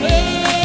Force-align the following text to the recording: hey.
hey. 0.00 0.57